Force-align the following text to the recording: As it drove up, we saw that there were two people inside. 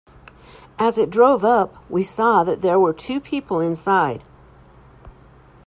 As 0.79 0.97
it 0.97 1.11
drove 1.11 1.43
up, 1.45 1.87
we 1.87 2.03
saw 2.03 2.43
that 2.43 2.61
there 2.63 2.79
were 2.79 2.91
two 2.91 3.19
people 3.19 3.59
inside. 3.59 4.23